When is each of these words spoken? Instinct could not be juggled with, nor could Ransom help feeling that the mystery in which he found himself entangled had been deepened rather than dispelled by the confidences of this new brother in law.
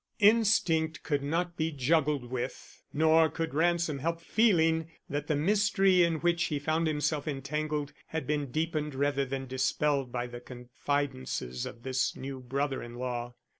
Instinct 0.17 1.03
could 1.03 1.21
not 1.21 1.55
be 1.55 1.71
juggled 1.71 2.25
with, 2.31 2.81
nor 2.91 3.29
could 3.29 3.53
Ransom 3.53 3.99
help 3.99 4.19
feeling 4.19 4.89
that 5.07 5.27
the 5.27 5.35
mystery 5.35 6.01
in 6.03 6.15
which 6.21 6.45
he 6.45 6.57
found 6.57 6.87
himself 6.87 7.27
entangled 7.27 7.93
had 8.07 8.25
been 8.25 8.49
deepened 8.49 8.95
rather 8.95 9.25
than 9.25 9.45
dispelled 9.45 10.11
by 10.11 10.25
the 10.25 10.39
confidences 10.39 11.67
of 11.67 11.83
this 11.83 12.15
new 12.15 12.39
brother 12.39 12.81
in 12.81 12.95
law. 12.95 13.35